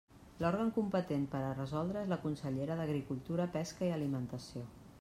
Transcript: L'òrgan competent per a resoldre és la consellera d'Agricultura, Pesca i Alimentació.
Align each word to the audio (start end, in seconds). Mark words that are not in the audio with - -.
L'òrgan 0.43 0.69
competent 0.77 1.27
per 1.33 1.41
a 1.49 1.51
resoldre 1.59 2.01
és 2.05 2.09
la 2.13 2.19
consellera 2.25 2.77
d'Agricultura, 2.81 3.47
Pesca 3.59 3.87
i 3.89 3.93
Alimentació. 3.99 4.65